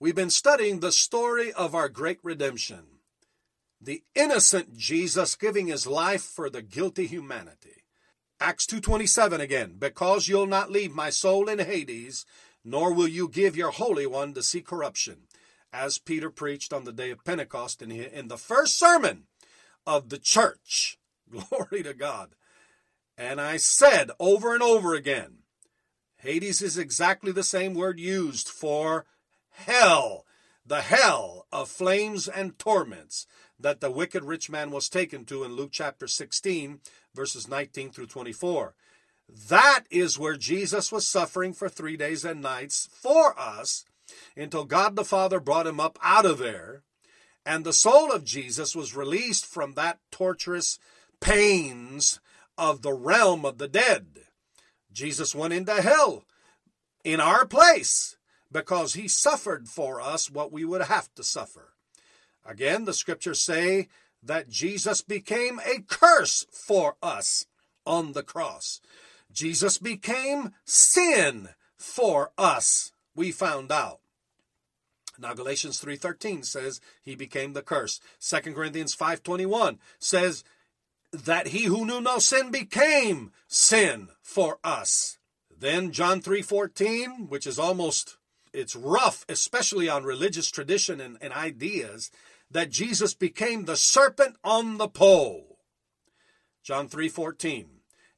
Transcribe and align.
We've 0.00 0.14
been 0.14 0.30
studying 0.30 0.78
the 0.78 0.92
story 0.92 1.52
of 1.52 1.74
our 1.74 1.88
great 1.88 2.20
redemption. 2.22 2.84
The 3.80 4.04
innocent 4.14 4.76
Jesus 4.76 5.34
giving 5.34 5.66
his 5.66 5.88
life 5.88 6.22
for 6.22 6.48
the 6.48 6.62
guilty 6.62 7.08
humanity. 7.08 7.82
Acts 8.38 8.64
2:27 8.66 9.40
again, 9.40 9.74
because 9.76 10.28
you'll 10.28 10.46
not 10.46 10.70
leave 10.70 10.92
my 10.92 11.10
soul 11.10 11.48
in 11.48 11.58
Hades, 11.58 12.24
nor 12.62 12.92
will 12.92 13.08
you 13.08 13.28
give 13.28 13.56
your 13.56 13.72
holy 13.72 14.06
one 14.06 14.34
to 14.34 14.42
see 14.42 14.62
corruption. 14.62 15.26
As 15.72 15.98
Peter 15.98 16.30
preached 16.30 16.72
on 16.72 16.84
the 16.84 16.92
day 16.92 17.10
of 17.10 17.24
Pentecost 17.24 17.82
in, 17.82 17.90
in 17.90 18.28
the 18.28 18.38
first 18.38 18.78
sermon 18.78 19.26
of 19.84 20.10
the 20.10 20.18
church. 20.18 20.96
Glory 21.28 21.82
to 21.82 21.92
God. 21.92 22.36
And 23.16 23.40
I 23.40 23.56
said 23.56 24.12
over 24.20 24.54
and 24.54 24.62
over 24.62 24.94
again, 24.94 25.38
Hades 26.18 26.62
is 26.62 26.78
exactly 26.78 27.32
the 27.32 27.42
same 27.42 27.74
word 27.74 27.98
used 27.98 28.48
for 28.48 29.06
hell, 29.66 30.24
the 30.64 30.82
hell 30.82 31.46
of 31.52 31.68
flames 31.68 32.28
and 32.28 32.58
torments 32.58 33.26
that 33.58 33.80
the 33.80 33.90
wicked 33.90 34.24
rich 34.24 34.48
man 34.48 34.70
was 34.70 34.88
taken 34.88 35.24
to 35.24 35.44
in 35.44 35.56
Luke 35.56 35.70
chapter 35.72 36.06
16, 36.06 36.80
verses 37.14 37.48
19 37.48 37.90
through 37.90 38.06
24. 38.06 38.74
That 39.48 39.84
is 39.90 40.18
where 40.18 40.36
Jesus 40.36 40.92
was 40.92 41.06
suffering 41.06 41.52
for 41.52 41.68
three 41.68 41.96
days 41.96 42.24
and 42.24 42.40
nights 42.40 42.88
for 42.92 43.38
us 43.38 43.84
until 44.36 44.64
God 44.64 44.96
the 44.96 45.04
Father 45.04 45.40
brought 45.40 45.66
him 45.66 45.80
up 45.80 45.98
out 46.02 46.24
of 46.24 46.38
there. 46.38 46.82
And 47.44 47.64
the 47.64 47.72
soul 47.72 48.12
of 48.12 48.24
Jesus 48.24 48.76
was 48.76 48.96
released 48.96 49.44
from 49.44 49.74
that 49.74 49.98
torturous 50.10 50.78
pains 51.20 52.20
of 52.56 52.82
the 52.82 52.92
realm 52.92 53.44
of 53.44 53.58
the 53.58 53.68
dead. 53.68 54.06
Jesus 54.92 55.34
went 55.34 55.52
into 55.52 55.80
hell 55.82 56.24
in 57.04 57.20
our 57.20 57.46
place 57.46 58.17
because 58.50 58.94
he 58.94 59.08
suffered 59.08 59.68
for 59.68 60.00
us 60.00 60.30
what 60.30 60.52
we 60.52 60.64
would 60.64 60.82
have 60.82 61.12
to 61.14 61.22
suffer. 61.22 61.74
Again, 62.44 62.84
the 62.84 62.94
scriptures 62.94 63.40
say 63.40 63.88
that 64.22 64.48
Jesus 64.48 65.02
became 65.02 65.60
a 65.60 65.82
curse 65.82 66.46
for 66.50 66.96
us 67.02 67.46
on 67.84 68.12
the 68.12 68.22
cross. 68.22 68.80
Jesus 69.30 69.78
became 69.78 70.52
sin 70.64 71.50
for 71.76 72.32
us, 72.36 72.92
we 73.14 73.30
found 73.30 73.70
out. 73.70 74.00
Now 75.18 75.34
Galatians 75.34 75.80
3:13 75.80 76.44
says 76.44 76.80
he 77.02 77.14
became 77.14 77.52
the 77.52 77.62
curse. 77.62 78.00
2 78.20 78.54
Corinthians 78.54 78.94
5:21 78.94 79.78
says 79.98 80.44
that 81.12 81.48
he 81.48 81.64
who 81.64 81.84
knew 81.84 82.00
no 82.00 82.18
sin 82.18 82.50
became 82.50 83.32
sin 83.46 84.10
for 84.22 84.58
us. 84.62 85.18
Then 85.50 85.90
John 85.92 86.20
3:14, 86.20 87.28
which 87.28 87.46
is 87.46 87.58
almost 87.58 88.16
it's 88.58 88.76
rough, 88.76 89.24
especially 89.28 89.88
on 89.88 90.04
religious 90.04 90.50
tradition 90.50 91.00
and, 91.00 91.16
and 91.20 91.32
ideas, 91.32 92.10
that 92.50 92.70
Jesus 92.70 93.14
became 93.14 93.64
the 93.64 93.76
serpent 93.76 94.36
on 94.42 94.78
the 94.78 94.88
pole. 94.88 95.58
John 96.62 96.88
3:14. 96.88 97.66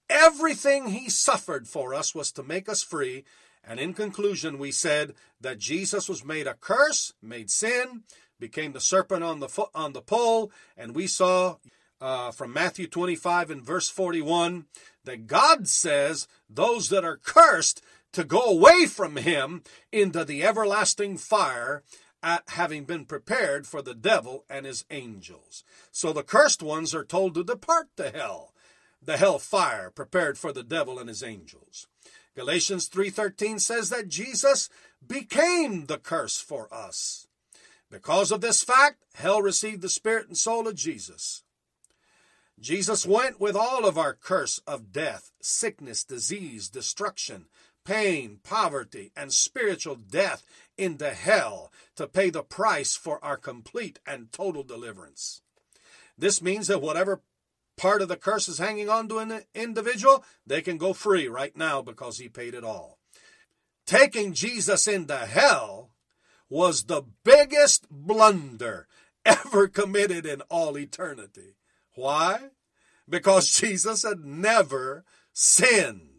Everything 0.08 0.88
he 0.88 1.08
suffered 1.08 1.68
for 1.68 1.94
us 1.94 2.14
was 2.14 2.32
to 2.32 2.42
make 2.42 2.68
us 2.68 2.82
free, 2.82 3.24
and 3.62 3.78
in 3.78 3.94
conclusion 3.94 4.58
we 4.58 4.72
said 4.72 5.14
that 5.40 5.58
Jesus 5.58 6.08
was 6.08 6.24
made 6.24 6.48
a 6.48 6.54
curse, 6.54 7.12
made 7.22 7.50
sin, 7.50 8.02
became 8.40 8.72
the 8.72 8.80
serpent 8.80 9.22
on 9.22 9.38
the 9.38 9.48
fo- 9.48 9.70
on 9.74 9.92
the 9.92 10.02
pole, 10.02 10.50
and 10.76 10.96
we 10.96 11.06
saw 11.06 11.56
uh, 12.00 12.30
from 12.30 12.52
Matthew 12.52 12.86
25 12.86 13.50
and 13.50 13.62
verse 13.62 13.88
41 13.88 14.66
that 15.04 15.26
God 15.26 15.68
says 15.68 16.28
those 16.48 16.88
that 16.88 17.04
are 17.04 17.16
cursed 17.16 17.82
to 18.12 18.24
go 18.24 18.42
away 18.42 18.86
from 18.86 19.16
him 19.16 19.62
into 19.92 20.24
the 20.24 20.42
everlasting 20.42 21.16
fire 21.16 21.82
at 22.22 22.42
having 22.48 22.84
been 22.84 23.04
prepared 23.04 23.66
for 23.66 23.80
the 23.82 23.94
devil 23.94 24.44
and 24.50 24.66
his 24.66 24.84
angels. 24.90 25.64
So 25.90 26.12
the 26.12 26.22
cursed 26.22 26.62
ones 26.62 26.94
are 26.94 27.04
told 27.04 27.34
to 27.34 27.44
depart 27.44 27.88
to 27.96 28.10
hell, 28.10 28.52
the 29.02 29.16
hell 29.16 29.38
fire 29.38 29.90
prepared 29.90 30.36
for 30.36 30.52
the 30.52 30.62
devil 30.62 30.98
and 30.98 31.08
his 31.08 31.22
angels. 31.22 31.86
Galatians 32.36 32.88
3:13 32.88 33.58
says 33.58 33.90
that 33.90 34.08
Jesus 34.08 34.68
became 35.06 35.86
the 35.86 35.98
curse 35.98 36.38
for 36.38 36.72
us. 36.72 37.26
Because 37.90 38.30
of 38.30 38.40
this 38.40 38.62
fact, 38.62 39.02
hell 39.14 39.42
received 39.42 39.82
the 39.82 39.88
spirit 39.88 40.28
and 40.28 40.38
soul 40.38 40.68
of 40.68 40.76
Jesus. 40.76 41.42
Jesus 42.60 43.06
went 43.06 43.40
with 43.40 43.56
all 43.56 43.86
of 43.86 43.96
our 43.96 44.12
curse 44.12 44.58
of 44.66 44.92
death, 44.92 45.30
sickness, 45.40 46.04
disease, 46.04 46.68
destruction, 46.68 47.46
pain, 47.86 48.38
poverty, 48.42 49.12
and 49.16 49.32
spiritual 49.32 49.94
death 49.96 50.44
into 50.76 51.10
hell 51.10 51.72
to 51.96 52.06
pay 52.06 52.28
the 52.28 52.42
price 52.42 52.94
for 52.94 53.22
our 53.24 53.38
complete 53.38 53.98
and 54.06 54.30
total 54.30 54.62
deliverance. 54.62 55.40
This 56.18 56.42
means 56.42 56.66
that 56.66 56.82
whatever 56.82 57.22
part 57.78 58.02
of 58.02 58.08
the 58.08 58.16
curse 58.16 58.46
is 58.46 58.58
hanging 58.58 58.90
on 58.90 59.08
to 59.08 59.18
an 59.18 59.42
individual, 59.54 60.22
they 60.46 60.60
can 60.60 60.76
go 60.76 60.92
free 60.92 61.28
right 61.28 61.56
now 61.56 61.80
because 61.80 62.18
he 62.18 62.28
paid 62.28 62.52
it 62.52 62.64
all. 62.64 62.98
Taking 63.86 64.34
Jesus 64.34 64.86
into 64.86 65.16
hell 65.16 65.90
was 66.50 66.84
the 66.84 67.02
biggest 67.24 67.86
blunder 67.90 68.86
ever 69.24 69.66
committed 69.66 70.26
in 70.26 70.42
all 70.42 70.76
eternity. 70.76 71.54
Why? 72.00 72.50
Because 73.08 73.50
Jesus 73.60 74.02
had 74.02 74.24
never 74.24 75.04
sinned 75.32 76.10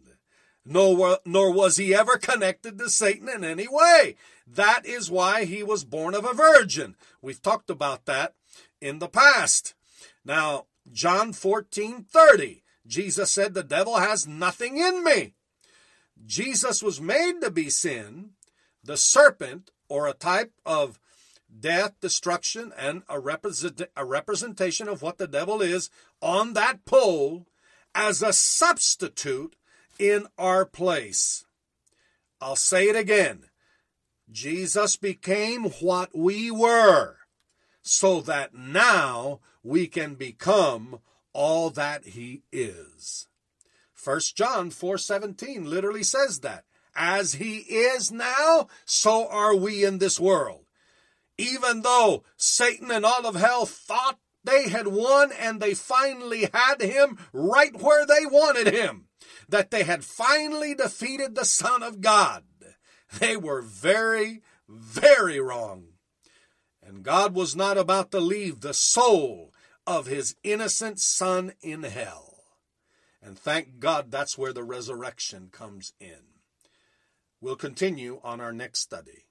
nor, 0.64 1.18
nor 1.24 1.52
was 1.52 1.76
he 1.76 1.94
ever 1.94 2.16
connected 2.16 2.78
to 2.78 2.88
Satan 2.88 3.28
in 3.28 3.44
any 3.44 3.66
way. 3.68 4.16
That 4.46 4.86
is 4.86 5.10
why 5.10 5.44
he 5.44 5.62
was 5.62 5.84
born 5.84 6.14
of 6.14 6.24
a 6.24 6.34
virgin. 6.34 6.96
We've 7.20 7.42
talked 7.42 7.70
about 7.70 8.06
that 8.06 8.34
in 8.80 8.98
the 8.98 9.08
past. 9.08 9.74
Now, 10.24 10.66
John 10.92 11.32
14 11.32 12.04
30, 12.04 12.62
Jesus 12.86 13.30
said, 13.30 13.54
The 13.54 13.62
devil 13.62 13.96
has 13.96 14.26
nothing 14.26 14.78
in 14.78 15.04
me. 15.04 15.34
Jesus 16.24 16.82
was 16.82 17.00
made 17.00 17.40
to 17.40 17.50
be 17.50 17.68
sin, 17.70 18.30
the 18.84 18.96
serpent, 18.96 19.70
or 19.88 20.06
a 20.06 20.12
type 20.12 20.52
of 20.64 21.00
death, 21.60 21.94
destruction, 22.00 22.72
and 22.78 23.02
a, 23.08 23.18
represent, 23.18 23.82
a 23.96 24.04
representation 24.04 24.88
of 24.88 25.02
what 25.02 25.18
the 25.18 25.26
devil 25.26 25.60
is 25.60 25.90
on 26.20 26.54
that 26.54 26.84
pole 26.84 27.46
as 27.94 28.22
a 28.22 28.32
substitute 28.32 29.56
in 29.98 30.26
our 30.38 30.64
place. 30.64 31.44
I'll 32.40 32.56
say 32.56 32.88
it 32.88 32.96
again. 32.96 33.44
Jesus 34.30 34.96
became 34.96 35.64
what 35.80 36.16
we 36.16 36.50
were 36.50 37.16
so 37.82 38.20
that 38.22 38.54
now 38.54 39.40
we 39.62 39.86
can 39.86 40.14
become 40.14 41.00
all 41.32 41.70
that 41.70 42.04
he 42.06 42.42
is. 42.50 43.28
1 44.02 44.34
John 44.34 44.70
4:17 44.70 45.66
literally 45.66 46.02
says 46.02 46.40
that. 46.40 46.64
As 46.94 47.34
he 47.34 47.58
is 47.58 48.12
now, 48.12 48.68
so 48.84 49.26
are 49.28 49.54
we 49.54 49.84
in 49.84 49.98
this 49.98 50.20
world. 50.20 50.66
Even 51.38 51.82
though 51.82 52.24
Satan 52.36 52.90
and 52.90 53.04
all 53.04 53.26
of 53.26 53.34
hell 53.34 53.66
thought 53.66 54.18
they 54.44 54.68
had 54.68 54.88
won 54.88 55.30
and 55.32 55.60
they 55.60 55.74
finally 55.74 56.48
had 56.52 56.82
him 56.82 57.18
right 57.32 57.74
where 57.80 58.06
they 58.06 58.26
wanted 58.26 58.72
him 58.72 59.06
that 59.48 59.70
they 59.70 59.84
had 59.84 60.04
finally 60.04 60.74
defeated 60.74 61.34
the 61.34 61.44
Son 61.44 61.82
of 61.82 62.00
God. 62.00 62.44
They 63.18 63.36
were 63.36 63.60
very, 63.60 64.42
very 64.68 65.38
wrong. 65.38 65.88
And 66.82 67.02
God 67.02 67.34
was 67.34 67.54
not 67.54 67.78
about 67.78 68.10
to 68.12 68.20
leave 68.20 68.60
the 68.60 68.74
soul 68.74 69.52
of 69.86 70.06
his 70.06 70.36
innocent 70.42 70.98
son 70.98 71.52
in 71.60 71.82
hell. 71.82 72.44
And 73.22 73.38
thank 73.38 73.78
God 73.78 74.10
that's 74.10 74.36
where 74.36 74.52
the 74.52 74.64
resurrection 74.64 75.48
comes 75.52 75.92
in. 76.00 76.40
We'll 77.40 77.56
continue 77.56 78.20
on 78.24 78.40
our 78.40 78.52
next 78.52 78.80
study. 78.80 79.26